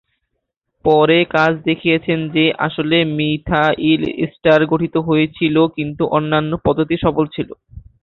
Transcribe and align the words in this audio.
পরে 0.85 1.17
কাজ 1.35 1.51
দেখিয়েছেন 1.67 2.19
যে 2.35 2.45
আসলে 2.67 2.97
মিথাইল 3.17 4.01
এস্টার 4.25 4.59
গঠিত 4.71 4.95
হয়েছিল, 5.07 5.55
কিন্তু 5.77 6.03
অন্যান্য 6.17 6.51
পদ্ধতি 6.65 6.95
সফল 7.05 7.25
ছিল। 7.35 7.49